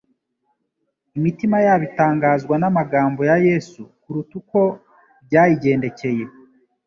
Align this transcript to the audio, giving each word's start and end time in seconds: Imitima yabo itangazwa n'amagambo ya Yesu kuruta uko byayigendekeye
Imitima 1.17 1.57
yabo 1.65 1.83
itangazwa 1.89 2.55
n'amagambo 2.57 3.19
ya 3.29 3.37
Yesu 3.47 3.81
kuruta 4.01 4.33
uko 4.41 4.59
byayigendekeye 5.25 6.23